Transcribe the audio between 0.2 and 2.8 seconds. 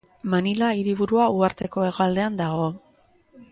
Manila hiriburua uharteko hegoaldean dago.